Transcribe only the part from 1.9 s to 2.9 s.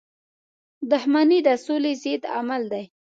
ضد عمل دی.